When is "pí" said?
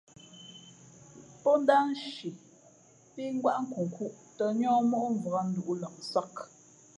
3.13-3.23